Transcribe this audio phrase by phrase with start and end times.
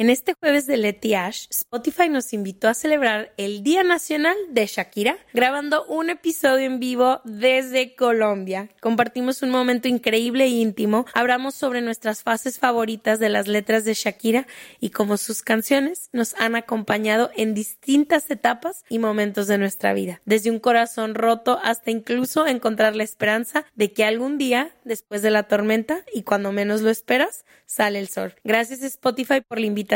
[0.00, 4.64] En este jueves de Letty Ash, Spotify nos invitó a celebrar el Día Nacional de
[4.64, 8.68] Shakira, grabando un episodio en vivo desde Colombia.
[8.80, 13.94] Compartimos un momento increíble e íntimo, hablamos sobre nuestras fases favoritas de las letras de
[13.94, 14.46] Shakira
[14.78, 20.20] y cómo sus canciones nos han acompañado en distintas etapas y momentos de nuestra vida,
[20.24, 25.32] desde un corazón roto hasta incluso encontrar la esperanza de que algún día, después de
[25.32, 28.36] la tormenta y cuando menos lo esperas, sale el sol.
[28.44, 29.87] Gracias Spotify por la invitación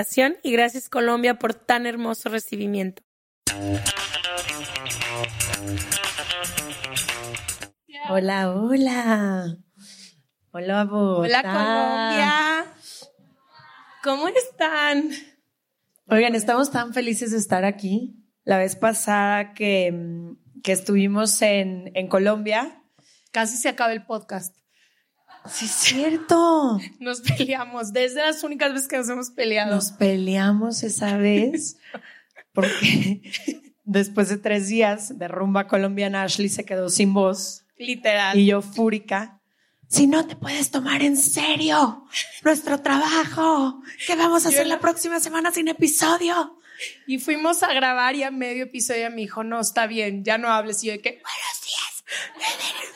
[0.43, 3.03] y gracias Colombia por tan hermoso recibimiento.
[8.09, 9.59] Hola, hola.
[10.51, 12.65] Hola, Hola, Colombia.
[14.03, 15.11] ¿Cómo están?
[16.07, 18.17] Oigan, estamos tan felices de estar aquí.
[18.45, 22.83] La vez pasada que, que estuvimos en, en Colombia,
[23.31, 24.57] casi se acaba el podcast.
[25.49, 26.79] Sí, es cierto.
[27.01, 27.93] Nos peleamos.
[27.93, 29.75] Desde las únicas veces que nos hemos peleado.
[29.75, 31.77] Nos peleamos esa vez
[32.53, 33.23] porque
[33.85, 37.65] después de tres días de rumba colombiana, Ashley se quedó sin voz.
[37.77, 38.39] Literal.
[38.39, 39.41] Y yo fúrica.
[39.89, 42.07] Si no te puedes tomar en serio
[42.45, 46.59] nuestro trabajo, ¿qué vamos a hacer la próxima semana sin episodio?
[47.07, 50.49] Y fuimos a grabar y a medio episodio me dijo, no, está bien, ya no
[50.49, 50.83] hables.
[50.83, 52.93] Y yo de que, buenos días.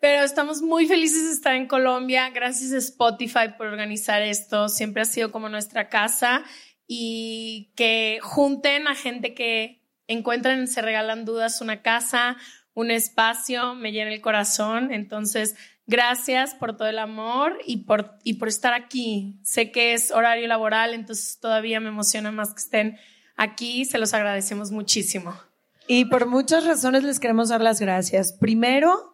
[0.00, 2.30] Pero estamos muy felices de estar en Colombia.
[2.30, 4.68] Gracias a Spotify por organizar esto.
[4.68, 6.44] Siempre ha sido como nuestra casa
[6.86, 12.36] y que junten a gente que encuentran Se Regalan Dudas una casa,
[12.74, 14.92] un espacio, me llena el corazón.
[14.92, 19.40] Entonces, gracias por todo el amor y por, y por estar aquí.
[19.42, 22.98] Sé que es horario laboral, entonces todavía me emociona más que estén
[23.36, 23.84] aquí.
[23.84, 25.34] Se los agradecemos muchísimo.
[25.88, 28.32] Y por muchas razones les queremos dar las gracias.
[28.34, 29.07] Primero,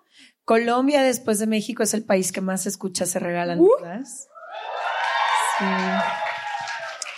[0.44, 3.68] Colombia, después de México, es el país que más escucha se regalan uh.
[5.58, 5.64] Sí.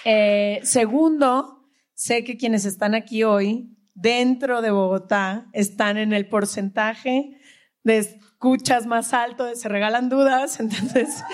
[0.05, 7.41] Eh, segundo, sé que quienes están aquí hoy, dentro de Bogotá, están en el porcentaje
[7.83, 10.61] de escuchas más alto de se regalan dudas.
[10.61, 11.25] Entonces,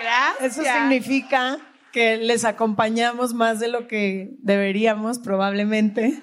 [0.00, 0.58] Gracias.
[0.58, 1.58] eso significa
[1.92, 6.22] que les acompañamos más de lo que deberíamos, probablemente.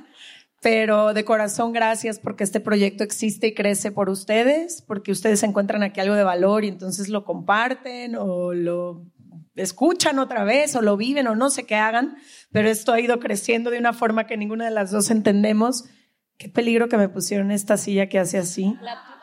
[0.66, 5.84] Pero de corazón, gracias porque este proyecto existe y crece por ustedes, porque ustedes encuentran
[5.84, 9.06] aquí algo de valor y entonces lo comparten o lo
[9.54, 12.18] escuchan otra vez o lo viven o no sé qué hagan,
[12.52, 15.86] pero esto ha ido creciendo de una forma que ninguna de las dos entendemos.
[16.40, 19.15] Qué peligro que me pusieron esta silla que hace así, ah,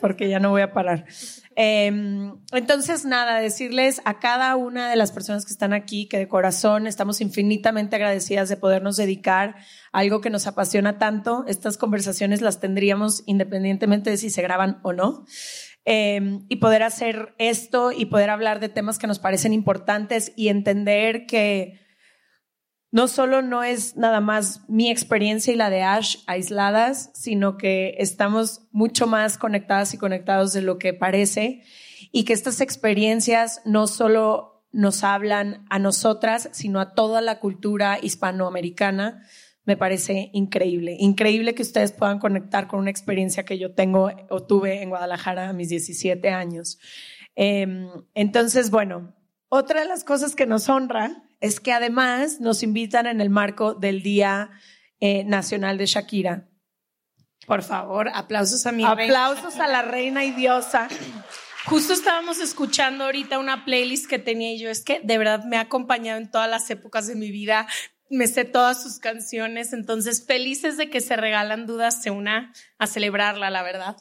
[0.00, 1.06] porque ya no voy a parar.
[1.54, 6.28] Em, entonces, nada, decirles a cada una de las personas que están aquí que de
[6.28, 9.56] corazón estamos infinitamente agradecidas de podernos dedicar
[9.92, 11.44] a algo que nos apasiona tanto.
[11.48, 15.24] Estas conversaciones las tendríamos independientemente de si se graban o no.
[15.88, 20.48] Em, y poder hacer esto y poder hablar de temas que nos parecen importantes y
[20.48, 21.85] entender que
[22.96, 27.94] no solo no es nada más mi experiencia y la de Ash aisladas, sino que
[27.98, 31.62] estamos mucho más conectadas y conectados de lo que parece
[32.10, 37.98] y que estas experiencias no solo nos hablan a nosotras, sino a toda la cultura
[38.00, 39.26] hispanoamericana.
[39.66, 44.42] Me parece increíble, increíble que ustedes puedan conectar con una experiencia que yo tengo o
[44.44, 46.78] tuve en Guadalajara a mis 17 años.
[47.34, 49.14] Em, entonces, bueno,
[49.50, 53.74] otra de las cosas que nos honra es que además nos invitan en el marco
[53.74, 54.50] del Día
[55.00, 56.48] eh, Nacional de Shakira.
[57.46, 60.88] Por favor, aplausos a mi Aplausos a la reina y diosa.
[61.66, 65.56] Justo estábamos escuchando ahorita una playlist que tenía y yo, es que de verdad me
[65.56, 67.66] ha acompañado en todas las épocas de mi vida,
[68.08, 72.86] me sé todas sus canciones, entonces felices de que se regalan dudas, se una a
[72.86, 73.96] celebrarla, la verdad.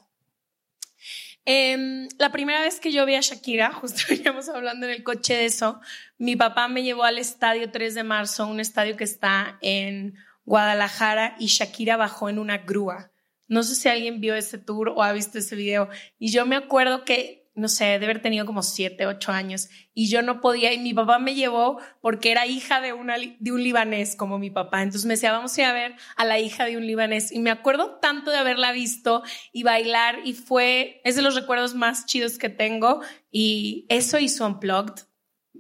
[1.46, 5.36] Em, la primera vez que yo vi a Shakira, justo veníamos hablando en el coche
[5.36, 5.80] de eso,
[6.18, 10.16] mi papá me llevó al estadio 3 de marzo, un estadio que está en
[10.46, 13.12] Guadalajara, y Shakira bajó en una grúa.
[13.48, 15.88] No sé si alguien vio ese tour o ha visto ese video.
[16.18, 20.10] Y yo me acuerdo que no sé, de haber tenido como siete, ocho años y
[20.10, 23.64] yo no podía y mi papá me llevó porque era hija de, una, de un
[23.64, 24.84] libanés como mi papá.
[24.84, 27.40] Entonces me decía, vamos a ir a ver a la hija de un libanés y
[27.40, 29.24] me acuerdo tanto de haberla visto
[29.54, 34.46] y bailar y fue, es de los recuerdos más chidos que tengo y eso hizo
[34.46, 35.06] Unplugged.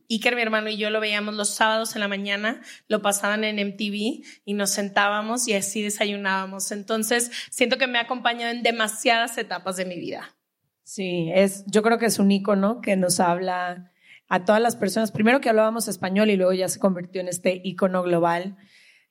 [0.10, 3.56] Iker, mi hermano y yo lo veíamos los sábados en la mañana, lo pasaban en
[3.56, 6.72] MTV y nos sentábamos y así desayunábamos.
[6.72, 10.35] Entonces, siento que me ha acompañado en demasiadas etapas de mi vida.
[10.86, 13.92] Sí, es, yo creo que es un icono que nos habla
[14.30, 15.12] a todas las personas.
[15.12, 18.56] Primero que hablábamos español y luego ya se convirtió en este icono global,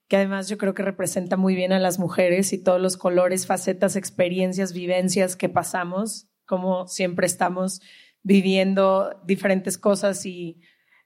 [0.07, 3.49] que además yo creo que representa muy bien a las mujeres y todos los colores,
[3.49, 7.83] facetas, experiencias, vivencias que pasamos, como siempre estamos
[8.23, 10.61] viviendo diferentes cosas y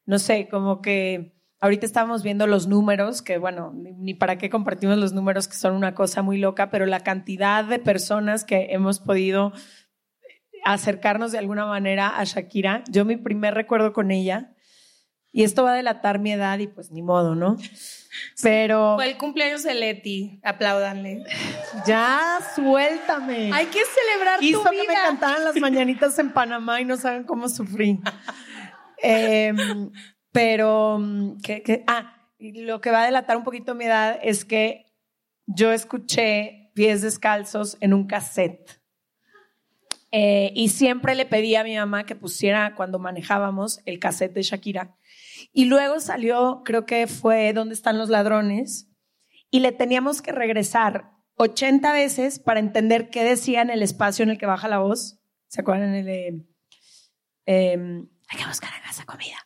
[0.05, 4.99] no sé, como que ahorita estábamos viendo los números, que bueno, ni para qué compartimos
[4.99, 9.01] los números, que son una cosa muy loca, pero la cantidad de personas que hemos
[9.01, 9.55] podido
[10.65, 12.85] acercarnos de alguna manera a Shakira.
[12.91, 14.55] Yo mi primer recuerdo con ella,
[15.31, 17.57] y esto va a delatar mi edad y pues ni modo, ¿no?
[18.43, 18.95] Pero...
[18.97, 21.25] Fue el cumpleaños de Leti, apláudanle.
[21.87, 23.53] Ya, suéltame.
[23.53, 24.87] Hay que celebrar Hizo tu que vida.
[24.89, 28.01] me cantaran las mañanitas en Panamá y no saben cómo sufrí.
[29.01, 29.91] Em,
[30.33, 30.99] pero,
[31.87, 34.87] ah, lo que va a delatar un poquito mi edad es que
[35.47, 38.78] yo escuché Pies Descalzos en un cassette.
[40.11, 44.43] Eh, y siempre le pedí a mi mamá que pusiera cuando manejábamos el cassette de
[44.43, 44.97] Shakira.
[45.53, 48.89] Y luego salió, creo que fue ¿Dónde están los ladrones?
[49.51, 54.31] Y le teníamos que regresar 80 veces para entender qué decía en el espacio en
[54.31, 55.21] el que baja la voz.
[55.47, 55.95] ¿Se acuerdan?
[55.95, 56.09] El
[57.47, 59.37] em, hay que buscar en casa comida.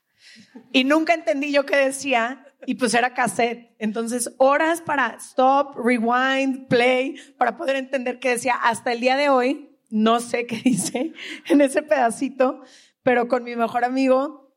[0.72, 3.74] Y nunca entendí yo qué decía y pues era cassette.
[3.78, 8.54] Entonces, horas para stop, rewind, play, para poder entender qué decía.
[8.54, 11.12] Hasta el día de hoy, no sé qué dice
[11.48, 12.62] en ese pedacito,
[13.02, 14.56] pero con mi mejor amigo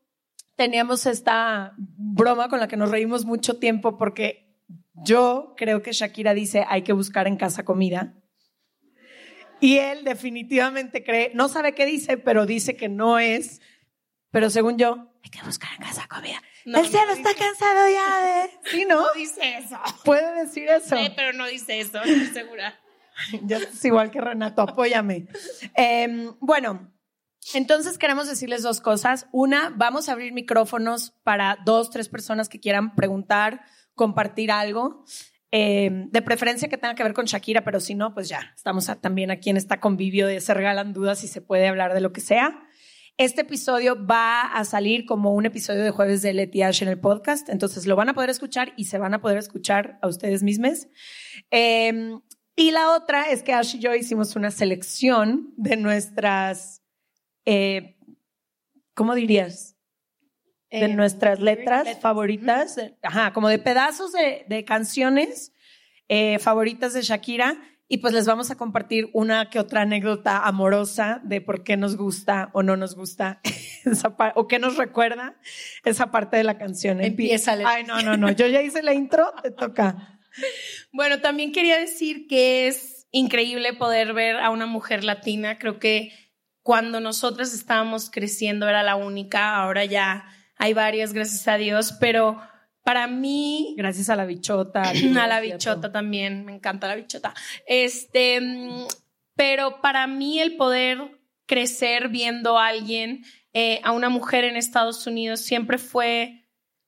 [0.56, 4.56] teníamos esta broma con la que nos reímos mucho tiempo porque
[5.04, 8.14] yo creo que Shakira dice hay que buscar en casa comida.
[9.60, 13.60] Y él definitivamente cree, no sabe qué dice, pero dice que no es.
[14.30, 16.42] Pero según yo, hay que buscar en casa comida.
[16.66, 18.50] No, el cielo no está dice- cansado ya de...
[18.70, 19.00] Sí, ¿no?
[19.00, 19.78] No dice eso.
[20.04, 20.96] Puede decir eso.
[20.96, 22.78] Sí, pero no dice eso, estoy segura.
[23.44, 25.26] Ya es igual que Renato, apóyame.
[25.76, 26.92] Eh, bueno,
[27.54, 29.26] entonces queremos decirles dos cosas.
[29.32, 33.62] Una, vamos a abrir micrófonos para dos, tres personas que quieran preguntar,
[33.94, 35.04] compartir algo.
[35.52, 38.90] Eh, de preferencia que tenga que ver con Shakira, pero si no, pues ya, estamos
[39.00, 42.12] también aquí en esta convivio de se regalan dudas y se puede hablar de lo
[42.12, 42.62] que sea.
[43.16, 47.00] Este episodio va a salir como un episodio de jueves de Leti Ash en el
[47.00, 50.42] podcast, entonces lo van a poder escuchar y se van a poder escuchar a ustedes
[50.42, 50.88] mismos.
[51.50, 52.18] Eh,
[52.56, 56.82] y la otra es que Ash y yo hicimos una selección de nuestras,
[57.44, 57.96] eh,
[58.94, 59.76] ¿cómo dirías?
[60.70, 65.52] De Eh, nuestras letras favoritas, de- ajá, como de pedazos de, de canciones
[66.08, 67.56] eh, favoritas de Shakira.
[67.88, 71.96] Y pues les vamos a compartir una que otra anécdota amorosa de por qué nos
[71.96, 73.40] gusta o no nos gusta
[73.84, 75.36] esa parte, o qué nos recuerda
[75.84, 77.00] esa parte de la canción.
[77.00, 77.62] Empiézale.
[77.64, 78.32] Ay, no, no, no.
[78.32, 80.15] Yo ya hice la intro, te toca.
[80.92, 85.58] Bueno, también quería decir que es increíble poder ver a una mujer latina.
[85.58, 86.12] Creo que
[86.62, 92.40] cuando nosotras estábamos creciendo era la única, ahora ya hay varias, gracias a Dios, pero
[92.82, 94.82] para mí Gracias a la bichota.
[95.20, 97.34] a la bichota también, me encanta la bichota.
[97.66, 98.40] Este,
[99.34, 105.06] pero para mí el poder crecer viendo a alguien, eh, a una mujer en Estados
[105.06, 106.45] Unidos, siempre fue,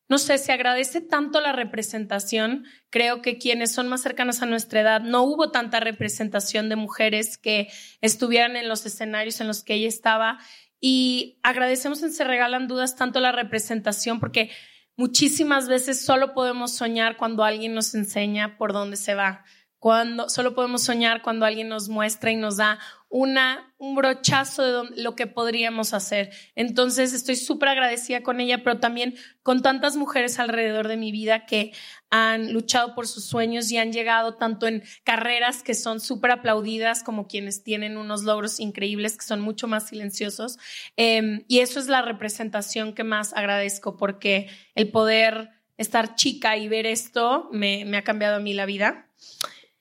[0.08, 2.64] no sé, se agradece tanto la representación.
[2.88, 7.36] Creo que quienes son más cercanas a nuestra edad, no hubo tanta representación de mujeres
[7.36, 7.68] que
[8.00, 10.38] estuvieran en los escenarios en los que ella estaba.
[10.80, 14.50] Y agradecemos en Se Regalan Dudas tanto la representación porque
[14.96, 19.44] muchísimas veces solo podemos soñar cuando alguien nos enseña por dónde se va.
[19.78, 22.78] Cuando solo podemos soñar cuando alguien nos muestra y nos da
[23.10, 26.30] una, un brochazo de lo que podríamos hacer.
[26.54, 31.46] Entonces estoy súper agradecida con ella, pero también con tantas mujeres alrededor de mi vida
[31.46, 31.72] que
[32.10, 37.02] han luchado por sus sueños y han llegado tanto en carreras que son súper aplaudidas
[37.02, 40.58] como quienes tienen unos logros increíbles que son mucho más silenciosos.
[40.96, 46.68] Eh, y eso es la representación que más agradezco porque el poder estar chica y
[46.68, 49.06] ver esto me, me ha cambiado a mí la vida.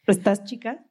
[0.05, 0.86] ¿Estás chica?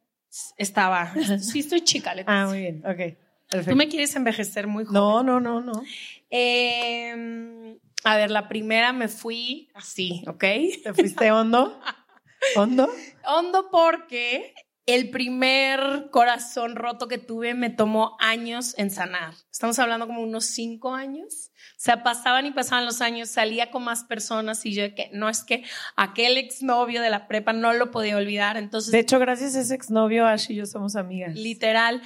[0.56, 2.42] Estaba, sí estoy chica, Leticia.
[2.42, 2.82] Ah, muy bien.
[2.84, 3.18] Ok.
[3.48, 3.70] Perfecto.
[3.70, 4.94] Tú me quieres envejecer muy joven.
[4.94, 5.82] No, no, no, no.
[6.30, 10.44] Eh, a ver, la primera me fui así, ¿ok?
[10.82, 11.80] ¿Te fuiste hondo?
[12.56, 12.88] ¿Hondo?
[13.24, 14.54] Hondo porque
[14.86, 19.34] el primer corazón roto que tuve me tomó años en sanar.
[19.50, 21.50] Estamos hablando como unos cinco años.
[21.72, 25.28] O sea, pasaban y pasaban los años, salía con más personas y yo que no
[25.28, 25.64] es que
[25.96, 28.56] aquel exnovio de la prepa no lo podía olvidar.
[28.56, 31.34] Entonces, de hecho, gracias a ese exnovio, Ash y yo somos amigas.
[31.34, 32.00] Literal.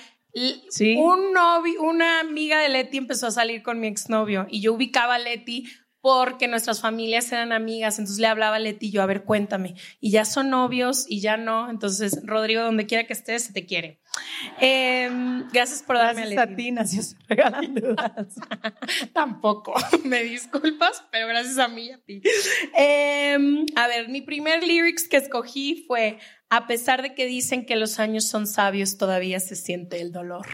[0.71, 0.97] ¿Sí?
[0.97, 5.17] Un novio, una amiga de Leti empezó a salir con mi exnovio y yo ubicaba
[5.17, 5.69] a Leti
[6.01, 10.11] porque nuestras familias eran amigas, entonces le hablaba a Leti yo, a ver, cuéntame, y
[10.11, 14.01] ya son novios y ya no, entonces Rodrigo, donde quiera que estés, se te quiere.
[14.61, 16.53] Em, gracias por darme gracias a, Leti.
[16.53, 18.37] a ti, nació regalan dudas.
[19.13, 22.23] Tampoco, me disculpas, pero gracias a mí y a ti.
[22.75, 27.77] Em, a ver, mi primer lyrics que escogí fue, a pesar de que dicen que
[27.77, 30.47] los años son sabios, todavía se siente el dolor.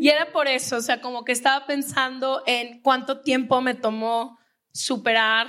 [0.00, 4.38] Y era por eso, o sea, como que estaba pensando en cuánto tiempo me tomó
[4.72, 5.48] superar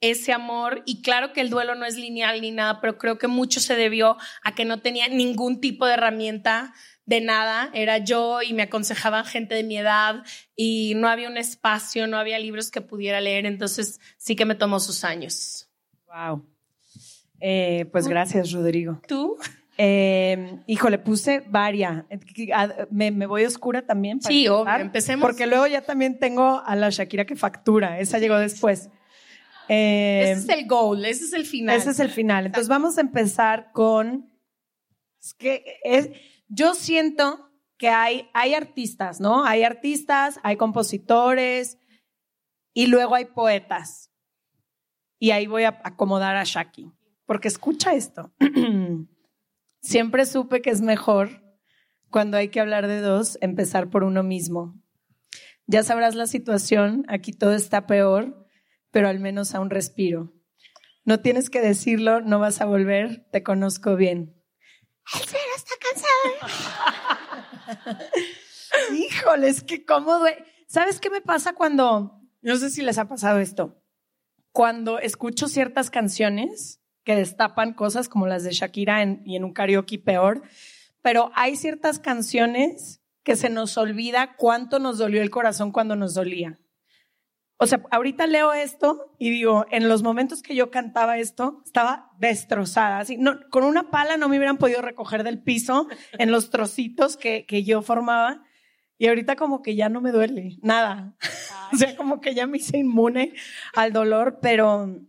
[0.00, 3.28] ese amor y claro que el duelo no es lineal ni nada, pero creo que
[3.28, 6.74] mucho se debió a que no tenía ningún tipo de herramienta
[7.06, 10.24] de nada, era yo y me aconsejaban gente de mi edad
[10.54, 14.56] y no había un espacio, no había libros que pudiera leer, entonces sí que me
[14.56, 15.68] tomó sus años.
[16.06, 16.44] Wow.
[17.40, 19.00] Eh, pues gracias, Rodrigo.
[19.06, 19.38] ¿Tú?
[19.78, 22.04] Eh, híjole, puse varias.
[22.90, 24.22] Me, voy oscura también.
[24.22, 25.22] sí, obvio, empecemos.
[25.22, 28.00] Porque luego ya también tengo a la Shakira que factura.
[28.00, 28.90] Esa llegó después.
[29.68, 31.76] ese es el goal, ese es el final.
[31.76, 32.46] Ese es el final.
[32.46, 34.30] Entonces vamos a empezar con.
[35.20, 36.10] Es que es,
[36.48, 39.44] yo siento que hay, hay artistas, ¿no?
[39.44, 41.78] Hay artistas, hay compositores
[42.72, 44.10] y luego hay poetas.
[45.18, 46.92] Y ahí voy a acomodar a Shaki.
[47.26, 48.32] Porque escucha esto.
[49.86, 51.44] Siempre supe que es mejor,
[52.10, 54.74] cuando hay que hablar de dos, empezar por uno mismo.
[55.68, 58.48] Ya sabrás la situación, aquí todo está peor,
[58.90, 60.32] pero al menos aún respiro.
[61.04, 64.34] No tienes que decirlo, no vas a volver, te conozco bien.
[65.14, 65.20] El
[65.54, 65.74] está
[67.78, 68.08] cansado.
[68.92, 70.26] Híjole, es que cómodo.
[70.66, 73.80] ¿Sabes qué me pasa cuando, no sé si les ha pasado esto,
[74.50, 79.96] cuando escucho ciertas canciones que destapan cosas como las de Shakira y en un karaoke
[79.96, 80.42] peor,
[81.02, 86.14] pero hay ciertas canciones que se nos olvida cuánto nos dolió el corazón cuando nos
[86.14, 86.58] dolía.
[87.58, 92.10] O sea, ahorita leo esto y digo, en los momentos que yo cantaba esto, estaba
[92.18, 92.98] destrozada.
[92.98, 95.86] Así, no, con una pala no me hubieran podido recoger del piso
[96.18, 98.42] en los trocitos que, que yo formaba.
[98.98, 101.14] Y ahorita como que ya no me duele nada.
[101.72, 103.32] o sea, como que ya me hice inmune
[103.74, 105.06] al dolor, pero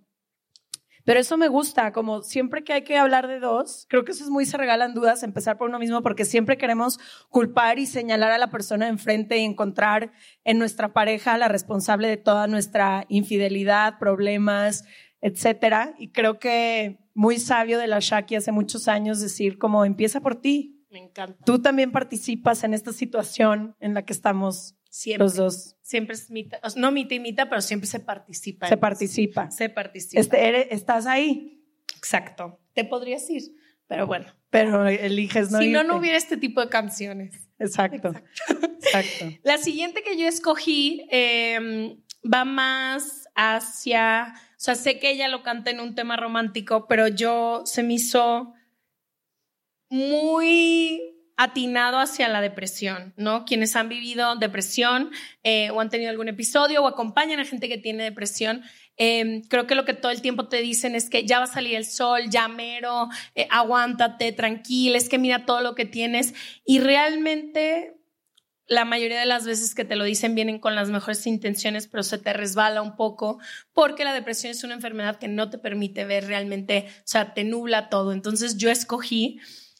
[1.07, 4.25] pero eso me gusta, como siempre que hay que hablar de dos, creo que eso
[4.25, 6.99] es muy se regalan dudas, empezar por uno mismo, porque siempre queremos
[7.29, 10.11] culpar y señalar a la persona enfrente y encontrar
[10.43, 14.83] en nuestra pareja la responsable de toda nuestra infidelidad, problemas,
[15.21, 15.95] etcétera.
[15.97, 20.35] Y creo que muy sabio de la Shaki hace muchos años decir como empieza por
[20.35, 20.85] ti.
[20.91, 21.41] Me encanta.
[21.45, 25.25] Tú también participas en esta situación en la que estamos Siempre.
[25.25, 25.75] Los dos.
[25.81, 28.67] Siempre es mitad, no mitad y mitad, pero siempre se participa.
[28.67, 29.51] Se participa.
[29.51, 30.19] Se participa.
[30.19, 31.63] Este, estás ahí.
[31.95, 32.59] Exacto.
[32.73, 33.43] Te podrías ir,
[33.87, 34.25] pero bueno.
[34.49, 37.49] Pero eliges no Si no, no hubiera este tipo de canciones.
[37.59, 38.13] Exacto.
[38.49, 39.25] Exacto.
[39.43, 45.43] La siguiente que yo escogí em, va más hacia, o sea, sé que ella lo
[45.43, 48.53] canta en un tema romántico, pero yo se me hizo
[49.89, 53.45] muy atinado hacia la depresión, ¿no?
[53.45, 55.11] Quienes han vivido depresión
[55.43, 58.63] eh, o han tenido algún episodio o acompañan a gente que tiene depresión,
[58.97, 61.47] em, creo que lo que todo el tiempo te dicen es que ya va a
[61.47, 66.33] salir el sol, ya mero, eh, aguántate, tranquila, es que mira todo lo que tienes
[66.65, 67.93] y realmente
[68.65, 72.01] la mayoría de las veces que te lo dicen vienen con las mejores intenciones, pero
[72.03, 73.39] se te resbala un poco
[73.73, 77.43] porque la depresión es una enfermedad que no te permite ver realmente, o sea, te
[77.43, 78.11] nubla todo.
[78.11, 79.39] Entonces yo escogí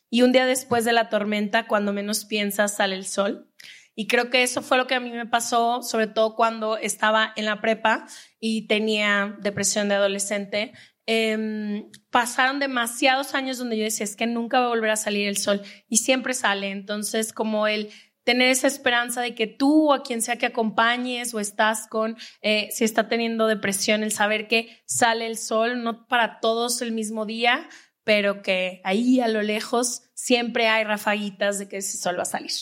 [0.10, 3.52] y un día después de la tormenta, cuando menos piensas, sale el sol.
[3.96, 7.34] Y creo que eso fue lo que a mí me pasó, sobre todo cuando estaba
[7.36, 8.06] en la prepa
[8.40, 10.74] y tenía depresión de adolescente.
[11.08, 15.28] Em, pasaron demasiados años donde yo decía, es que nunca va a volver a salir
[15.28, 16.70] el sol y siempre sale.
[16.70, 17.90] Entonces, como el
[18.28, 22.18] tener esa esperanza de que tú o a quien sea que acompañes o estás con,
[22.42, 26.92] eh, si está teniendo depresión, el saber que sale el sol, no para todos el
[26.92, 27.70] mismo día,
[28.08, 32.26] pero que ahí a lo lejos siempre hay rafaguitas de que ese sol va a
[32.26, 32.54] salir.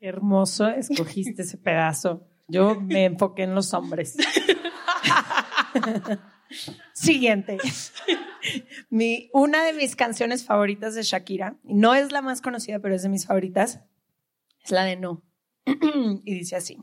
[0.00, 2.26] Qué hermoso escogiste ese pedazo.
[2.48, 4.16] Yo me enfoqué en los hombres.
[6.94, 7.58] Siguiente.
[8.88, 13.02] Mi, una de mis canciones favoritas de Shakira, no es la más conocida, pero es
[13.02, 13.80] de mis favoritas,
[14.64, 15.22] es la de No.
[15.66, 16.78] y dice así.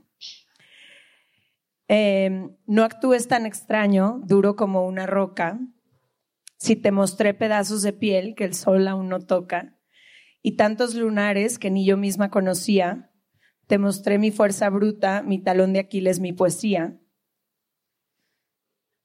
[1.87, 5.59] Em, no actúes tan extraño, duro como una roca,
[6.63, 9.77] si te mostré pedazos de piel que el sol aún no toca,
[10.41, 13.11] y tantos lunares que ni yo misma conocía,
[13.67, 16.97] te mostré mi fuerza bruta, mi talón de Aquiles, mi poesía.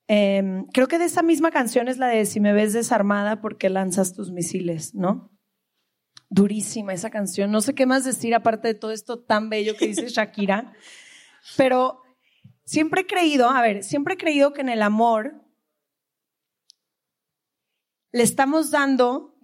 [0.06, 3.70] Em, creo que de esa misma canción es la de Si me ves desarmada porque
[3.70, 5.36] lanzas tus misiles, ¿no?
[6.30, 7.50] Durísima esa canción.
[7.50, 10.74] No sé qué más decir aparte de todo esto tan bello que dice Shakira,
[11.56, 12.02] pero
[12.62, 15.47] siempre he creído, a ver, siempre he creído que en el amor
[18.12, 19.38] le estamos dando,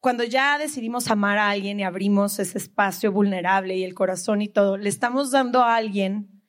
[0.00, 4.48] cuando ya decidimos amar a alguien y abrimos ese espacio vulnerable y el corazón y
[4.48, 6.42] todo, le estamos dando a alguien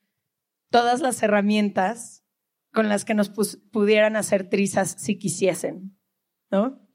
[0.69, 2.23] todas las herramientas
[2.73, 5.97] con las que nos pudieran hacer trizas si quisiesen,
[6.51, 6.87] ¿no?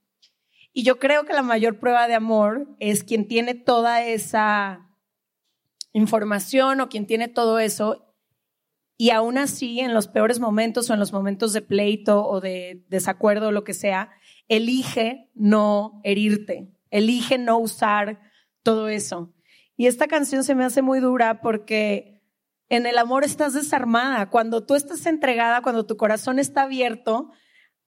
[0.73, 4.89] Y yo creo que la mayor prueba de amor es quien tiene toda esa
[5.93, 8.15] información o quien tiene todo eso
[8.97, 12.85] y aún así en los peores momentos o en los momentos de pleito o de
[12.89, 14.13] desacuerdo o lo que sea,
[14.49, 18.21] elige no herirte, elige no usar
[18.63, 19.35] todo eso.
[19.77, 22.23] Y esta canción se me hace muy dura porque
[22.69, 24.31] en el amor estás desarmada.
[24.31, 27.31] Cuando tú estás entregada, cuando tu corazón está abierto,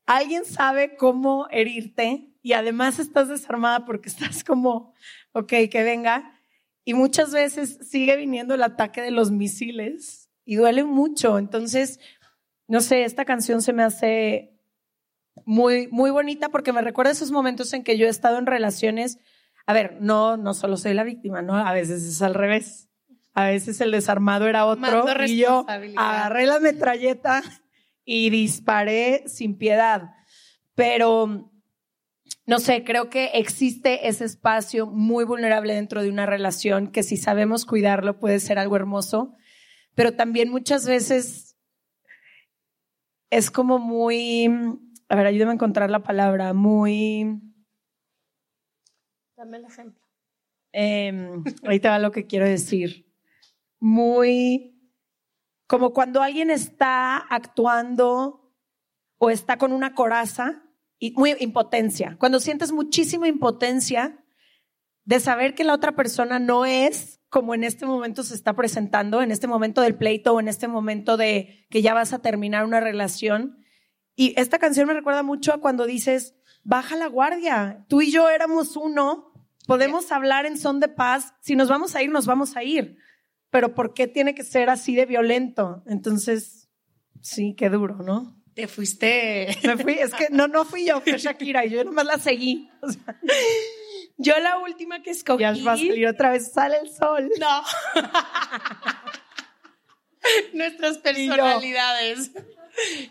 [0.05, 4.93] alguien sabe cómo herirte y además estás desarmada porque estás como,
[5.31, 6.39] ok, que venga.
[6.83, 11.39] Y muchas veces sigue viniendo el ataque de los misiles y duele mucho.
[11.39, 11.99] Entonces,
[12.67, 14.54] no sé, esta canción se me hace
[15.45, 19.17] muy, muy bonita porque me recuerda esos momentos en que yo he estado en relaciones.
[19.65, 21.55] A ver, no, no solo soy la víctima, ¿no?
[21.55, 22.89] A veces es al revés.
[23.33, 25.65] A veces el desarmado era otro y yo
[25.97, 27.43] agarré la metralleta
[28.05, 30.11] y disparé sin piedad.
[30.73, 31.51] Pero,
[32.45, 37.17] no sé, creo que existe ese espacio muy vulnerable dentro de una relación que si
[37.17, 39.33] sabemos cuidarlo puede ser algo hermoso,
[39.95, 41.57] pero también muchas veces
[43.29, 44.47] es como muy
[45.09, 47.41] a ver, ayúdame a encontrar la palabra, muy...
[49.37, 50.03] Dame el ejemplo.
[50.73, 51.29] Eh,
[51.63, 53.11] ahorita va lo que quiero decir.
[53.79, 54.71] Muy...
[55.67, 58.53] Como cuando alguien está actuando
[59.17, 60.65] o está con una coraza,
[60.99, 62.15] y muy impotencia.
[62.19, 64.23] Cuando sientes muchísima impotencia
[65.03, 69.21] de saber que la otra persona no es como en este momento se está presentando,
[69.21, 72.65] en este momento del pleito o en este momento de que ya vas a terminar
[72.65, 73.57] una relación
[74.15, 78.29] y esta canción me recuerda mucho a cuando dices, baja la guardia, tú y yo
[78.29, 79.33] éramos uno,
[79.67, 82.97] podemos hablar en son de paz, si nos vamos a ir, nos vamos a ir,
[83.49, 85.83] pero ¿por qué tiene que ser así de violento?
[85.87, 86.69] Entonces,
[87.21, 88.41] sí, qué duro, ¿no?
[88.55, 89.57] Te fuiste.
[89.63, 92.69] Me fui, es que no, no fui yo, fue Shakira y yo nomás la seguí.
[94.17, 95.41] yo la última que escogí.
[95.41, 97.29] Ya va a salir otra vez, sale el sol.
[97.37, 97.63] No.
[100.53, 102.31] Nuestras personalidades.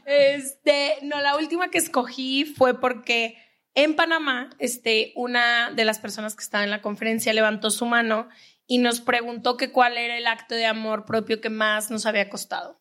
[0.07, 3.37] Este, no, la última que escogí fue porque
[3.75, 8.29] en Panamá, este, una de las personas que estaba en la conferencia levantó su mano
[8.67, 12.29] y nos preguntó que cuál era el acto de amor propio que más nos había
[12.29, 12.81] costado.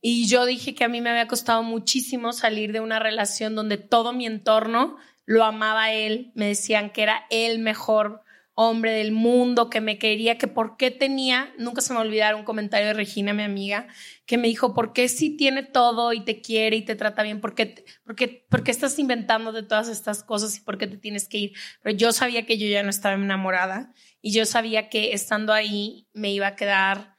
[0.00, 3.78] Y yo dije que a mí me había costado muchísimo salir de una relación donde
[3.78, 8.23] todo mi entorno lo amaba él, me decían que era el mejor
[8.54, 12.44] hombre del mundo, que me quería, que por qué tenía, nunca se me olvidará un
[12.44, 13.88] comentario de Regina, mi amiga,
[14.26, 17.40] que me dijo, ¿por qué si tiene todo y te quiere y te trata bien?
[17.40, 20.86] ¿Por qué, por qué, por qué estás inventando de todas estas cosas y por qué
[20.86, 21.52] te tienes que ir?
[21.82, 26.06] Pero yo sabía que yo ya no estaba enamorada y yo sabía que estando ahí
[26.12, 27.13] me iba a quedar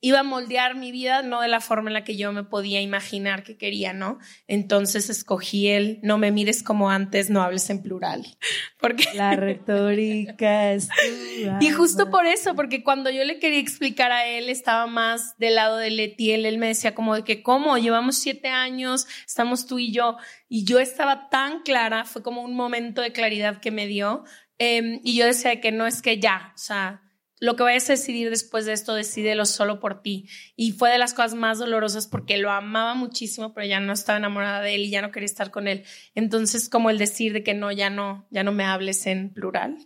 [0.00, 2.80] iba a moldear mi vida no de la forma en la que yo me podía
[2.80, 4.18] imaginar que quería, ¿no?
[4.46, 8.26] Entonces escogí el no me mires como antes, no hables en plural.
[8.80, 10.88] Porque la retórica es
[11.60, 15.56] Y justo por eso, porque cuando yo le quería explicar a él, estaba más del
[15.56, 17.76] lado de Leti, él, él me decía como de que, ¿cómo?
[17.78, 20.16] Llevamos siete años, estamos tú y yo.
[20.48, 24.24] Y yo estaba tan clara, fue como un momento de claridad que me dio.
[24.58, 27.02] Em, y yo decía que no es que ya, o sea,
[27.38, 30.28] lo que vayas a decidir después de esto, decídelo solo por ti.
[30.56, 34.18] Y fue de las cosas más dolorosas porque lo amaba muchísimo, pero ya no estaba
[34.18, 35.84] enamorada de él y ya no quería estar con él.
[36.14, 39.76] Entonces, como el decir de que no, ya no, ya no me hables en plural,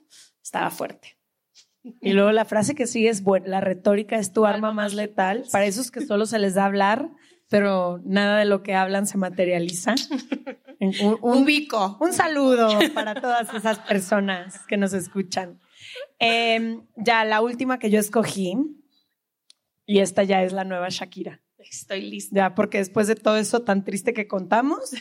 [0.42, 1.16] estaba fuerte.
[2.00, 5.44] Y luego la frase que sigue es, bueno, la retórica es tu arma más letal.
[5.50, 7.10] Para esos que solo se les da hablar,
[7.48, 9.94] pero nada de lo que hablan se materializa.
[10.82, 11.98] Un, un, bico.
[12.00, 15.60] Un saludo para todas esas personas que nos escuchan.
[16.20, 18.54] Em, ya la última que yo escogí,
[19.87, 21.40] y esta ya es la nueva Shakira.
[21.59, 22.37] Estoy lista.
[22.37, 24.92] Ya, porque después de todo eso tan triste que contamos,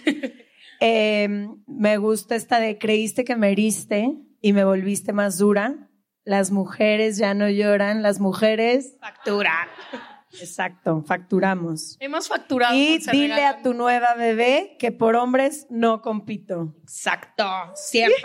[0.80, 5.90] em, me gusta esta de creíste que me heriste y me volviste más dura.
[6.24, 9.68] Las mujeres ya no lloran, las mujeres facturan.
[10.40, 11.98] Exacto, facturamos.
[12.00, 12.76] Hemos facturado.
[12.76, 13.60] Y dile regalan.
[13.60, 16.76] a tu nueva bebé que por hombres no compito.
[16.84, 18.22] Exacto, siempre.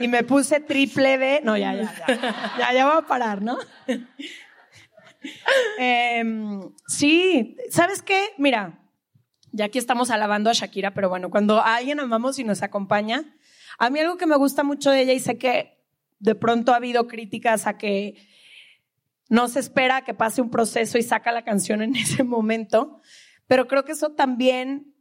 [0.00, 1.40] Y me puse triple B.
[1.44, 2.56] No, ya, ya, ya.
[2.58, 3.58] Ya, ya voy a parar, ¿no?
[5.78, 8.30] Em, sí, ¿sabes qué?
[8.38, 8.80] Mira,
[9.52, 13.36] ya aquí estamos alabando a Shakira, pero bueno, cuando alguien amamos y nos acompaña,
[13.78, 15.78] a mí algo que me gusta mucho de ella y sé que
[16.18, 18.16] de pronto ha habido críticas a que
[19.28, 23.00] no se espera que pase un proceso y saca la canción en ese momento,
[23.46, 24.91] pero creo que eso también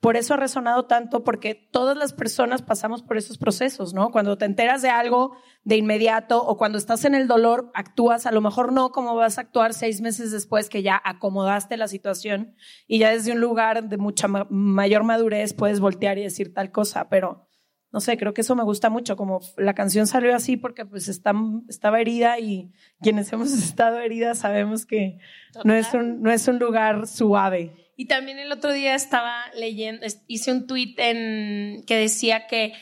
[0.00, 4.10] por eso ha resonado tanto, porque todas las personas pasamos por esos procesos, ¿no?
[4.10, 8.30] Cuando te enteras de algo de inmediato o cuando estás en el dolor, actúas, a
[8.30, 12.54] lo mejor no como vas a actuar seis meses después que ya acomodaste la situación
[12.86, 16.70] y ya desde un lugar de mucha ma- mayor madurez puedes voltear y decir tal
[16.70, 17.48] cosa, pero
[17.90, 21.08] no sé, creo que eso me gusta mucho, como la canción salió así porque pues
[21.08, 21.32] está,
[21.68, 25.18] estaba herida y quienes hemos estado heridas sabemos que
[25.64, 27.72] no es, un, no es un lugar suave.
[27.96, 32.74] Y también el otro día estaba leyendo, hice un tweet en, que decía que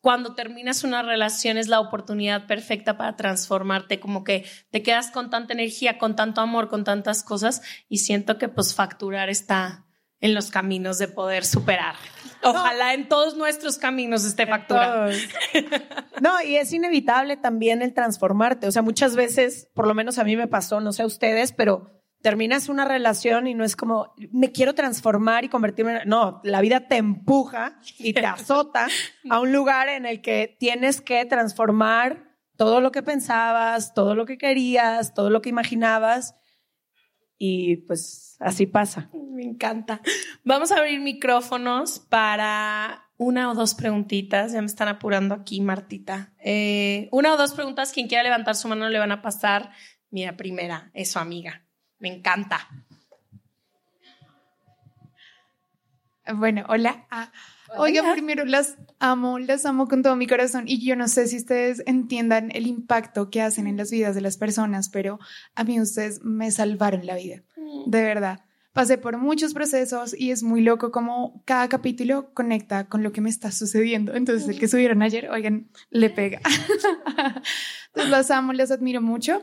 [0.00, 5.28] cuando terminas una relación es la oportunidad perfecta para transformarte, como que te quedas con
[5.28, 9.84] tanta energía, con tanto amor, con tantas cosas y siento que pues facturar está
[10.20, 11.96] en los caminos de poder superar.
[12.42, 14.46] Ojalá en todos nuestros caminos esté.
[14.68, 15.16] Todos.
[16.20, 18.66] No, y es inevitable también el transformarte.
[18.66, 21.52] O sea, muchas veces, por lo menos a mí me pasó, no sé a ustedes,
[21.52, 26.08] pero terminas una relación y no es como, me quiero transformar y convertirme en...
[26.08, 28.88] No, la vida te empuja y te azota
[29.28, 34.26] a un lugar en el que tienes que transformar todo lo que pensabas, todo lo
[34.26, 36.36] que querías, todo lo que imaginabas.
[37.38, 39.08] Y pues así pasa.
[39.14, 40.02] Me encanta.
[40.44, 44.52] Vamos a abrir micrófonos para una o dos preguntitas.
[44.52, 46.34] Ya me están apurando aquí, Martita.
[46.38, 47.92] Eh, una o dos preguntas.
[47.92, 49.70] Quien quiera levantar su mano le van a pasar.
[50.10, 51.64] Mira, primera, es su amiga.
[52.00, 52.68] Me encanta.
[56.34, 57.06] Bueno, hola.
[57.10, 57.30] Ah,
[57.76, 61.36] oiga, primero las amo, las amo con todo mi corazón y yo no sé si
[61.36, 65.18] ustedes entiendan el impacto que hacen en las vidas de las personas, pero
[65.54, 67.42] a mí ustedes me salvaron la vida,
[67.86, 68.40] de verdad.
[68.72, 73.20] Pasé por muchos procesos y es muy loco como cada capítulo conecta con lo que
[73.20, 74.14] me está sucediendo.
[74.14, 76.40] Entonces, el que subieron ayer, oigan, le pega.
[77.88, 79.42] Entonces, las amo, las admiro mucho.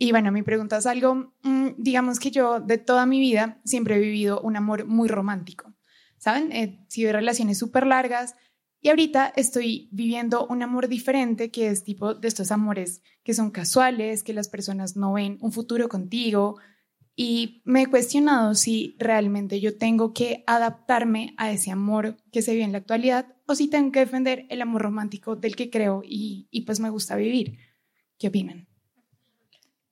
[0.00, 3.94] Y bueno, mi pregunta es algo, mm, digamos que yo de toda mi vida siempre
[3.94, 5.72] he vivido un amor muy romántico.
[6.20, 6.52] ¿saben?
[6.52, 8.36] He sido relaciones súper largas
[8.80, 13.50] y ahorita estoy viviendo un amor diferente que es tipo de estos amores que son
[13.50, 16.58] casuales, que las personas no ven un futuro contigo
[17.16, 22.52] y me he cuestionado si realmente yo tengo que adaptarme a ese amor que se
[22.52, 26.02] vive en la actualidad o si tengo que defender el amor romántico del que creo
[26.04, 27.58] y, y pues me gusta vivir.
[28.18, 28.69] ¿Qué opinan?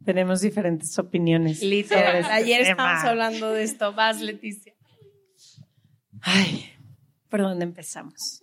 [0.05, 1.63] Tenemos diferentes opiniones.
[1.63, 2.17] Literal.
[2.17, 2.71] este Ayer tema.
[2.71, 3.93] estábamos hablando de esto.
[3.93, 4.75] Vas, Leticia.
[6.21, 6.65] Ay,
[7.29, 8.43] ¿por dónde empezamos?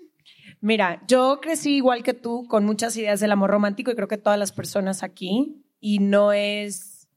[0.61, 4.17] Mira, yo crecí igual que tú con muchas ideas del amor romántico y creo que
[4.17, 7.07] todas las personas aquí y no es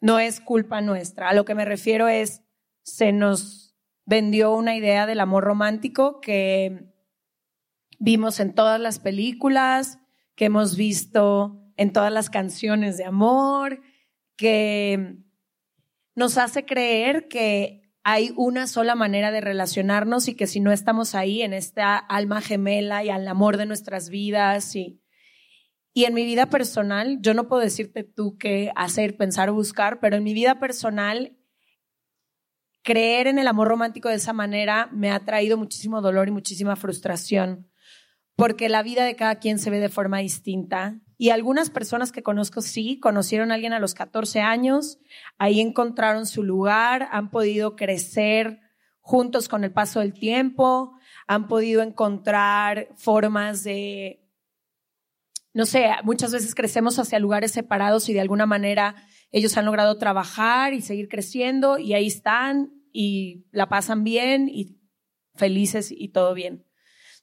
[0.00, 1.28] no es culpa nuestra.
[1.28, 2.42] A lo que me refiero es
[2.82, 6.92] se nos vendió una idea del amor romántico que
[7.98, 9.98] vimos en todas las películas,
[10.34, 13.80] que hemos visto en todas las canciones de amor,
[14.36, 15.16] que
[16.14, 21.14] nos hace creer que hay una sola manera de relacionarnos y que si no estamos
[21.14, 25.00] ahí en esta alma gemela y al amor de nuestras vidas y,
[25.94, 30.00] y en mi vida personal, yo no puedo decirte tú qué hacer, pensar o buscar,
[30.00, 31.36] pero en mi vida personal,
[32.82, 36.74] creer en el amor romántico de esa manera me ha traído muchísimo dolor y muchísima
[36.74, 37.70] frustración,
[38.34, 41.00] porque la vida de cada quien se ve de forma distinta.
[41.20, 45.00] Y algunas personas que conozco sí, conocieron a alguien a los 14 años,
[45.36, 48.60] ahí encontraron su lugar, han podido crecer
[49.00, 54.24] juntos con el paso del tiempo, han podido encontrar formas de,
[55.52, 58.94] no sé, muchas veces crecemos hacia lugares separados y de alguna manera
[59.32, 64.78] ellos han logrado trabajar y seguir creciendo y ahí están y la pasan bien y
[65.34, 66.67] felices y todo bien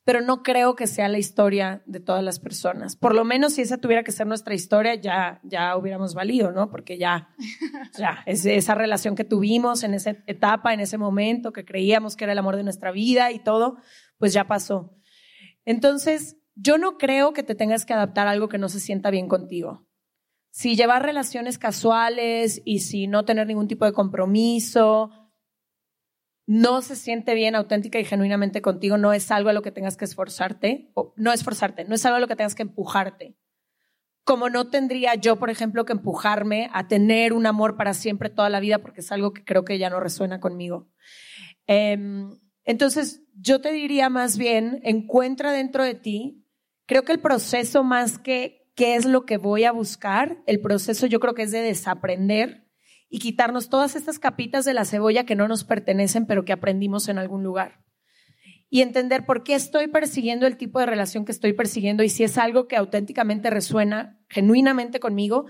[0.06, 2.96] pero no creo que sea la historia de todas las personas.
[2.96, 6.70] Por lo menos si esa tuviera que ser nuestra historia, ya, ya hubiéramos valido, ¿no?
[6.70, 7.30] Porque ya,
[7.98, 12.24] ya, es esa relación que tuvimos en esa etapa, en ese momento, que creíamos que
[12.24, 13.78] era el amor de nuestra vida y todo,
[14.20, 14.96] pues ya pasó.
[15.66, 19.10] Entonces, yo no creo que te tengas que adaptar a algo que no se sienta
[19.10, 19.88] bien contigo.
[20.52, 25.10] Si llevar relaciones casuales y si no tener ningún tipo de compromiso,
[26.48, 29.98] no se siente bien auténtica y genuinamente contigo, no es algo a lo que tengas
[29.98, 33.36] que esforzarte, o no esforzarte, no es algo a lo que tengas que empujarte.
[34.24, 38.50] como no tendría yo, por ejemplo, que empujarme a tener un amor para siempre toda
[38.50, 40.90] la vida, porque es algo que creo que ya no resuena conmigo.
[41.68, 42.32] Em,
[42.64, 46.44] entonces, yo te diría más bien, encuentra dentro de ti,
[46.88, 51.06] creo que el proceso más que qué es lo que voy a buscar, el proceso
[51.06, 52.65] yo creo que es de desaprender
[53.16, 57.08] y quitarnos todas estas capitas de la cebolla que no nos pertenecen, pero que aprendimos
[57.08, 57.80] en algún lugar.
[58.70, 62.26] Y entender por qué estoy persiguiendo el tipo de relación que estoy persiguiendo y si
[62.26, 65.46] es algo que auténticamente resuena genuinamente conmigo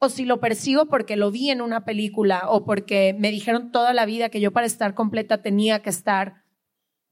[0.00, 3.92] o si lo persigo porque lo vi en una película o porque me dijeron toda
[3.92, 6.42] la vida que yo para estar completa tenía que estar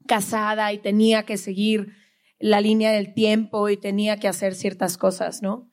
[0.09, 1.93] casada y tenía que seguir
[2.41, 5.71] la línea del tiempo y tenía que hacer ciertas cosas, ¿no?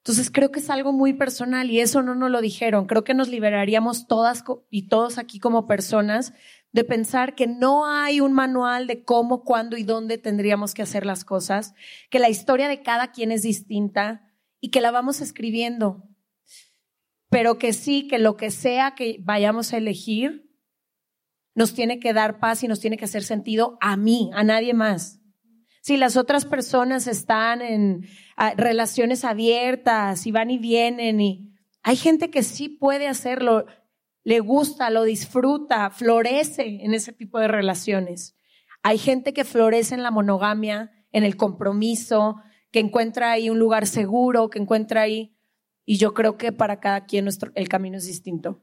[0.00, 2.86] Entonces creo que es algo muy personal y eso no nos lo dijeron.
[2.86, 6.32] Creo que nos liberaríamos todas y todos aquí como personas
[6.72, 11.04] de pensar que no hay un manual de cómo, cuándo y dónde tendríamos que hacer
[11.04, 11.74] las cosas,
[12.08, 16.08] que la historia de cada quien es distinta y que la vamos escribiendo,
[17.28, 20.48] pero que sí, que lo que sea que vayamos a elegir,
[21.54, 24.72] nos tiene que dar paz y nos tiene que hacer sentido a mí, a nadie
[24.72, 25.19] más.
[25.80, 28.06] Si las otras personas están en
[28.56, 33.64] relaciones abiertas y van y vienen y hay gente que sí puede hacerlo,
[34.22, 38.36] le gusta, lo disfruta, florece en ese tipo de relaciones.
[38.82, 42.36] Hay gente que florece en la monogamia, en el compromiso,
[42.70, 45.36] que encuentra ahí un lugar seguro, que encuentra ahí,
[45.84, 48.62] y yo creo que para cada quien nuestro, el camino es distinto.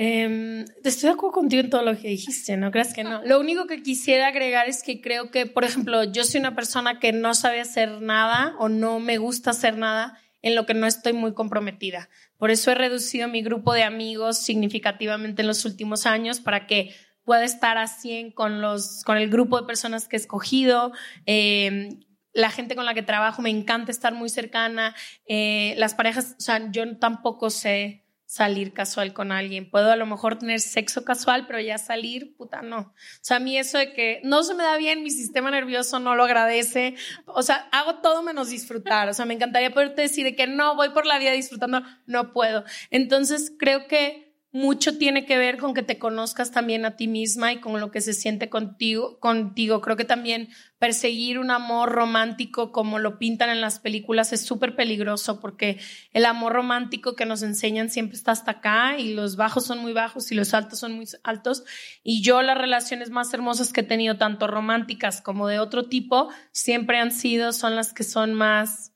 [0.00, 3.20] Eh, estoy de acuerdo contigo en todo lo que dijiste, ¿no crees que no?
[3.24, 7.00] Lo único que quisiera agregar es que creo que, por ejemplo, yo soy una persona
[7.00, 10.86] que no sabe hacer nada o no me gusta hacer nada en lo que no
[10.86, 12.08] estoy muy comprometida.
[12.36, 16.94] Por eso he reducido mi grupo de amigos significativamente en los últimos años para que
[17.24, 20.92] pueda estar a 100 con, los, con el grupo de personas que he escogido.
[21.26, 21.98] Eh,
[22.32, 24.94] la gente con la que trabajo me encanta estar muy cercana.
[25.26, 29.70] Eh, las parejas, o sea, yo tampoco sé salir casual con alguien.
[29.70, 32.78] Puedo a lo mejor tener sexo casual, pero ya salir, puta, no.
[32.78, 35.98] O sea, a mí eso de que no se me da bien, mi sistema nervioso
[35.98, 36.94] no lo agradece.
[37.24, 39.08] O sea, hago todo menos disfrutar.
[39.08, 42.34] O sea, me encantaría poderte decir de que no, voy por la vida disfrutando, no
[42.34, 42.64] puedo.
[42.90, 47.52] Entonces, creo que mucho tiene que ver con que te conozcas también a ti misma
[47.52, 49.82] y con lo que se siente contigo, contigo.
[49.82, 54.74] Creo que también perseguir un amor romántico como lo pintan en las películas es súper
[54.74, 55.78] peligroso porque
[56.12, 59.92] el amor romántico que nos enseñan siempre está hasta acá y los bajos son muy
[59.92, 61.64] bajos y los altos son muy altos.
[62.02, 66.30] Y yo las relaciones más hermosas que he tenido, tanto románticas como de otro tipo,
[66.52, 68.94] siempre han sido, son las que son más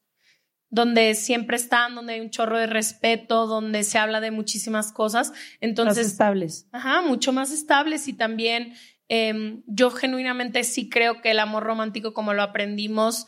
[0.73, 5.35] donde siempre están, donde hay un chorro de respeto, donde se habla de muchísimas cosas.
[5.61, 6.67] Entonces, más estables.
[6.73, 8.73] Ajá, mucho más estables y también
[9.09, 13.27] em, yo genuinamente sí creo que el amor romántico como lo aprendimos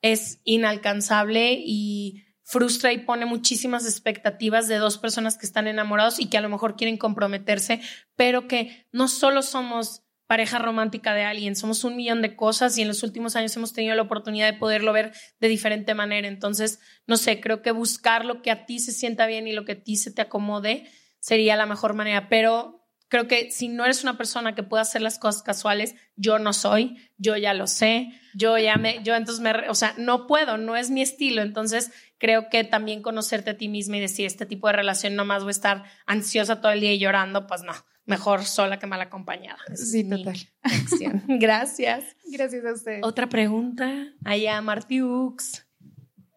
[0.00, 6.30] es inalcanzable y frustra y pone muchísimas expectativas de dos personas que están enamorados y
[6.30, 7.82] que a lo mejor quieren comprometerse,
[8.16, 11.56] pero que no solo somos pareja romántica de alguien.
[11.56, 14.58] Somos un millón de cosas y en los últimos años hemos tenido la oportunidad de
[14.58, 16.28] poderlo ver de diferente manera.
[16.28, 19.64] Entonces, no sé, creo que buscar lo que a ti se sienta bien y lo
[19.64, 20.86] que a ti se te acomode
[21.18, 22.28] sería la mejor manera.
[22.28, 26.38] Pero creo que si no eres una persona que pueda hacer las cosas casuales, yo
[26.38, 30.26] no soy, yo ya lo sé, yo ya me, yo entonces me, o sea, no
[30.26, 31.40] puedo, no es mi estilo.
[31.40, 35.24] Entonces, creo que también conocerte a ti misma y decir, este tipo de relación no
[35.24, 37.72] más voy a estar ansiosa todo el día y llorando, pues no
[38.08, 39.58] mejor sola que mal acompañada.
[39.74, 40.36] sí, total.
[41.28, 42.16] Gracias.
[42.26, 43.00] Gracias a usted.
[43.02, 44.08] Otra pregunta.
[44.24, 45.66] Allá, Martiux.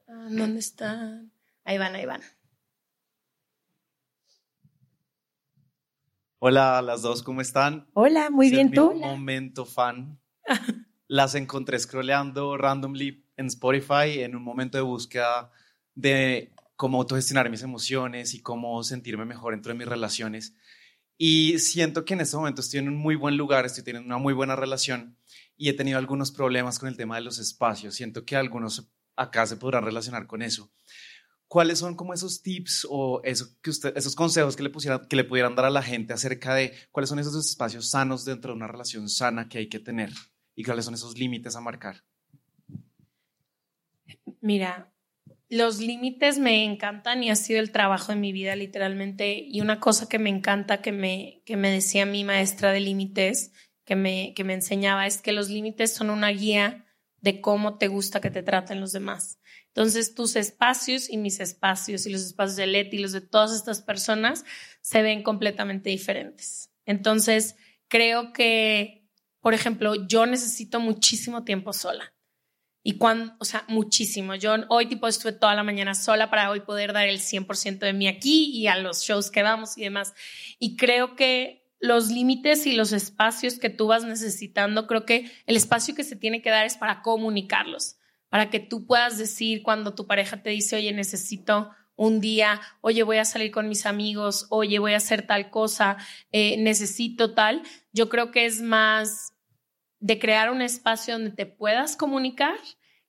[0.07, 1.31] Ah, ¿Dónde están?
[1.63, 2.21] Ahí van, ahí van.
[6.39, 7.87] Hola a las dos, ¿cómo están?
[7.93, 8.89] Hola, muy bien tú.
[8.89, 10.19] Un momento fan.
[11.07, 15.51] Las encontré scrolleando randomly en Spotify en un momento de búsqueda
[15.93, 20.55] de cómo autogestionar mis emociones y cómo sentirme mejor dentro de mis relaciones.
[21.23, 24.17] Y siento que en este momento estoy en un muy buen lugar, estoy teniendo una
[24.17, 25.19] muy buena relación
[25.55, 27.93] y he tenido algunos problemas con el tema de los espacios.
[27.93, 30.71] Siento que algunos acá se podrán relacionar con eso.
[31.47, 36.11] ¿Cuáles son como esos tips o esos consejos que le pudieran dar a la gente
[36.11, 39.77] acerca de cuáles son esos espacios sanos dentro de una relación sana que hay que
[39.79, 40.09] tener
[40.55, 42.03] y cuáles son esos límites a marcar?
[44.41, 44.90] Mira,
[45.51, 49.37] los límites me encantan y ha sido el trabajo de mi vida literalmente.
[49.45, 53.51] Y una cosa que me encanta que me, que me decía mi maestra de límites,
[53.83, 56.85] que me, que me enseñaba, es que los límites son una guía
[57.17, 59.39] de cómo te gusta que te traten los demás.
[59.67, 63.51] Entonces tus espacios y mis espacios y los espacios de Leti y los de todas
[63.51, 64.45] estas personas
[64.79, 66.71] se ven completamente diferentes.
[66.85, 67.57] Entonces
[67.89, 69.05] creo que,
[69.41, 72.13] por ejemplo, yo necesito muchísimo tiempo sola
[72.83, 74.35] Y cuando, o sea, muchísimo.
[74.35, 77.93] Yo hoy tipo estuve toda la mañana sola para hoy poder dar el 100% de
[77.93, 80.13] mí aquí y a los shows que vamos y demás.
[80.57, 85.55] Y creo que los límites y los espacios que tú vas necesitando, creo que el
[85.55, 87.97] espacio que se tiene que dar es para comunicarlos,
[88.29, 93.03] para que tú puedas decir cuando tu pareja te dice, oye, necesito un día, oye,
[93.03, 95.97] voy a salir con mis amigos, oye, voy a hacer tal cosa,
[96.31, 97.61] eh, necesito tal.
[97.91, 99.33] Yo creo que es más
[100.01, 102.57] de crear un espacio donde te puedas comunicar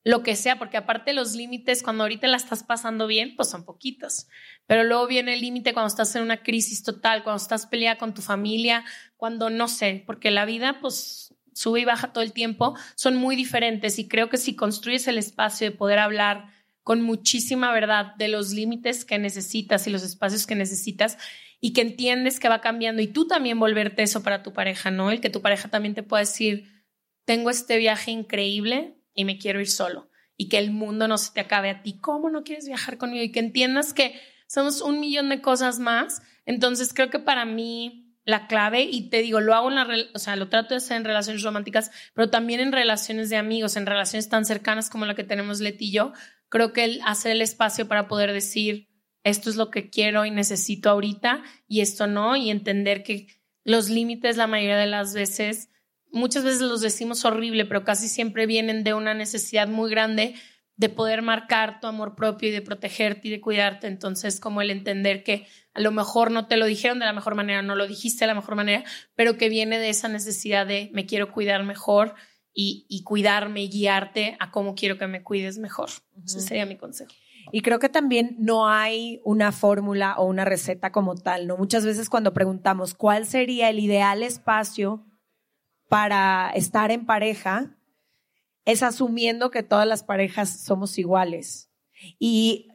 [0.04, 3.64] lo que sea, porque aparte los límites cuando ahorita la estás pasando bien, pues son
[3.64, 4.26] poquitos,
[4.66, 8.12] pero luego viene el límite cuando estás en una crisis total, cuando estás peleada con
[8.14, 8.84] tu familia,
[9.16, 13.36] cuando no sé, porque la vida pues sube y baja todo el tiempo, son muy
[13.36, 16.48] diferentes y creo que si construyes el espacio de poder hablar
[16.82, 21.16] con muchísima verdad de los límites que necesitas y los espacios que necesitas
[21.60, 25.12] y que entiendes que va cambiando y tú también volverte eso para tu pareja, ¿no?
[25.12, 26.81] El que tu pareja también te pueda decir,
[27.24, 31.32] tengo este viaje increíble y me quiero ir solo y que el mundo no se
[31.32, 31.98] te acabe a ti.
[32.00, 33.22] ¿Cómo no quieres viajar conmigo?
[33.22, 36.22] Y que entiendas que somos un millón de cosas más.
[36.46, 40.18] Entonces creo que para mí la clave, y te digo, lo hago en la, o
[40.18, 43.86] sea, lo trato de hacer en relaciones románticas, pero también en relaciones de amigos, en
[43.86, 46.12] relaciones tan cercanas como la que tenemos Leti y yo,
[46.48, 48.88] creo que el hacer el espacio para poder decir,
[49.24, 53.26] esto es lo que quiero y necesito ahorita y esto no, y entender que
[53.64, 55.68] los límites la mayoría de las veces,
[56.12, 60.34] muchas veces los decimos horrible, pero casi siempre vienen de una necesidad muy grande
[60.76, 63.86] de poder marcar tu amor propio y de protegerte y de cuidarte.
[63.86, 67.34] Entonces, como el entender que a lo mejor no te lo dijeron de la mejor
[67.34, 70.90] manera, no lo dijiste de la mejor manera, pero que viene de esa necesidad de
[70.92, 72.14] me quiero cuidar mejor
[72.54, 75.88] y, cuidarme y guiarte a cómo quiero que me cuides mejor.
[76.24, 77.12] Ese sería mi consejo.
[77.50, 81.56] Y creo que también no hay una fórmula o una receta como tal, ¿no?
[81.56, 85.04] Muchas veces cuando preguntamos cuál sería el ideal espacio
[85.92, 87.76] para estar en pareja,
[88.64, 91.70] es asumiendo que todas las parejas somos iguales.
[92.18, 92.68] Y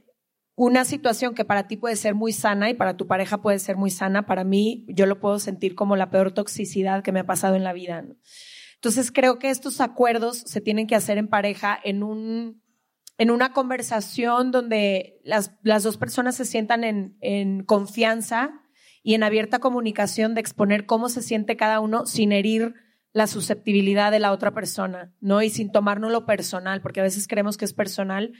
[0.53, 3.75] una situación que para ti puede ser muy sana y para tu pareja puede ser
[3.75, 7.25] muy sana, para mí yo lo puedo sentir como la peor toxicidad que me ha
[7.25, 8.03] pasado en la vida.
[8.03, 8.17] ¿no?
[8.75, 12.62] Entonces creo que estos acuerdos se tienen que hacer en pareja en un
[13.17, 18.62] en una conversación donde las, las dos personas se sientan en, en confianza
[19.01, 22.75] y en abierta comunicación de exponer cómo se siente cada uno sin herir
[23.17, 25.41] la susceptibilidad de la otra persona, ¿no?
[25.41, 28.34] Y sin tomárnoslo personal, porque a veces creemos que es personal.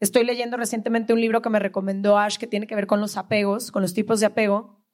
[0.00, 3.16] Estoy leyendo recientemente un libro que me recomendó Ash que tiene que ver con los
[3.16, 4.84] apegos, con los tipos de apego,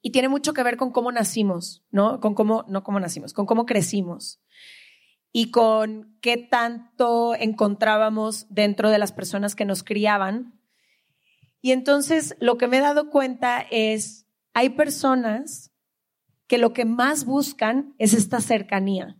[0.00, 2.18] y tiene mucho que ver con cómo nacimos, ¿no?
[2.18, 4.42] Con cómo, no cómo nacimos, con cómo crecimos
[5.30, 10.60] y con qué tanto encontrábamos dentro de las personas que nos criaban.
[11.60, 15.71] Y entonces lo que me he dado cuenta es, hay personas
[16.52, 19.16] que lo que más buscan es esta cercanía.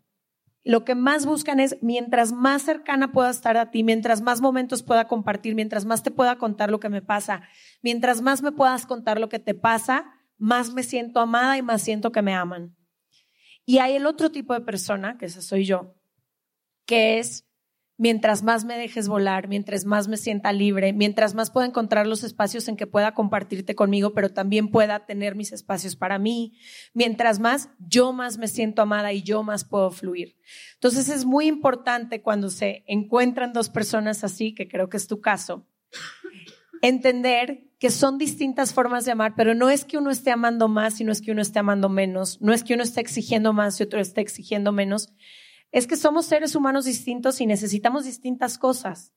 [0.65, 4.83] Lo que más buscan es, mientras más cercana pueda estar a ti, mientras más momentos
[4.83, 7.41] pueda compartir, mientras más te pueda contar lo que me pasa,
[7.81, 11.81] mientras más me puedas contar lo que te pasa, más me siento amada y más
[11.81, 12.77] siento que me aman.
[13.65, 15.95] Y hay el otro tipo de persona, que esa soy yo,
[16.85, 17.49] que es
[18.03, 22.25] mientras más me dejes volar, mientras más me sienta libre, mientras más pueda encontrar los
[22.25, 26.59] espacios en que pueda compartirte conmigo, pero también pueda tener mis espacios para mí,
[26.95, 30.37] mientras más yo más me siento amada y yo más puedo fluir.
[30.75, 35.21] Entonces es muy importante cuando se encuentran dos personas así, que creo que es tu
[35.21, 35.65] caso,
[36.81, 41.01] entender que son distintas formas de amar, pero no es que uno esté amando más
[41.01, 43.79] y no es que uno esté amando menos, no es que uno esté exigiendo más
[43.79, 45.13] y otro esté exigiendo menos,
[45.73, 49.13] es que somos seres humanos distintos y necesitamos distintas cosas.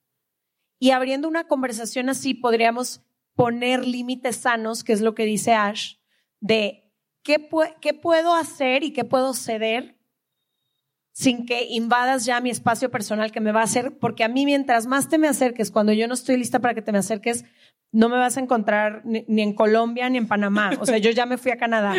[0.79, 3.01] Y abriendo una conversación así podríamos
[3.35, 5.95] poner límites sanos, que es lo que dice Ash,
[6.39, 6.91] de
[7.21, 7.39] qué,
[7.93, 9.97] puedo hacer y qué puedo ceder
[11.11, 14.45] sin que invadas ya mi espacio personal que me va a hacer, porque a mí
[14.45, 17.45] mientras más te me acerques, cuando yo no estoy lista para que te me acerques,
[17.91, 20.71] no me vas a encontrar ni, en Colombia ni en Panamá.
[20.79, 21.93] O sea, yo ya me fui a Canadá.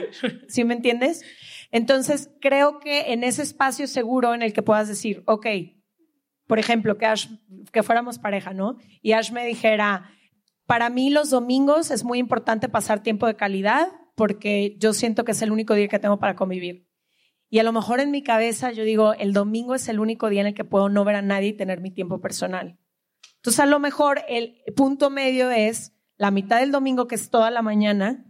[0.48, 1.24] ¿Sí me entiendes?
[1.70, 5.46] Entonces, creo que en ese espacio seguro en el que puedas decir, ok,
[6.46, 7.06] por ejemplo, que,
[7.72, 8.76] que fuéramos pareja, ¿no?
[9.02, 10.10] Y Ash me dijera,
[10.66, 15.32] para mí los domingos es muy importante pasar tiempo de calidad porque yo siento que
[15.32, 16.86] es el único día que tengo para convivir.
[17.48, 20.40] Y a lo mejor en mi cabeza yo digo, el domingo es el único día
[20.40, 22.78] en el que puedo no ver a nadie y tener mi tiempo personal.
[23.36, 27.50] Entonces, a lo mejor el punto medio es la mitad del domingo, que es toda
[27.50, 28.25] la mañana,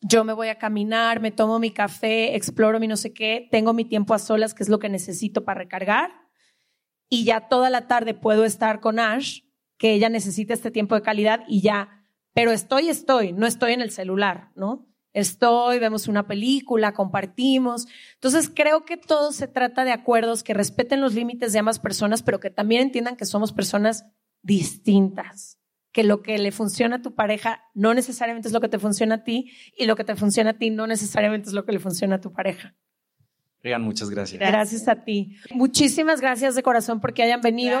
[0.00, 3.72] yo me voy a caminar, me tomo mi café, exploro mi no sé qué, tengo
[3.72, 6.12] mi tiempo a solas, que es lo que necesito para recargar,
[7.08, 9.40] y ya toda la tarde puedo estar con Ash,
[9.78, 13.80] que ella necesita este tiempo de calidad y ya, pero estoy, estoy, no estoy en
[13.80, 14.86] el celular, ¿no?
[15.16, 17.86] estoy, vemos una película, compartimos.
[18.14, 22.22] Entonces creo que todo se trata de acuerdos que respeten los límites de ambas personas,
[22.22, 24.04] pero que también entiendan que somos personas
[24.42, 25.58] distintas,
[25.96, 29.14] que lo que le funciona a tu pareja no necesariamente es lo que te funciona
[29.14, 31.78] a ti y lo que te funciona a ti no necesariamente es lo que le
[31.78, 32.74] funciona a tu pareja.
[33.62, 34.38] Regan, muchas gracias.
[34.38, 35.38] Gracias a ti.
[35.54, 37.80] Muchísimas gracias de corazón porque hayan venido.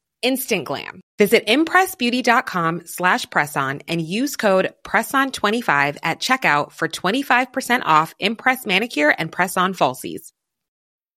[0.21, 1.01] instant glam.
[1.17, 9.13] Visit impressbeauty.com slash presson and use code PRESSON25 at checkout for 25% off Impress Manicure
[9.17, 10.31] and Press-On Falsies.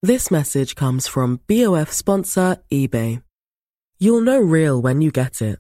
[0.03, 3.23] This message comes from BOF sponsor eBay.
[3.99, 5.59] You'll know real when you get it.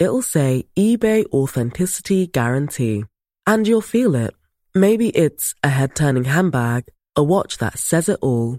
[0.00, 3.04] It'll say eBay Authenticity Guarantee.
[3.46, 4.34] And you'll feel it.
[4.74, 8.58] Maybe it's a head-turning handbag, a watch that says it all,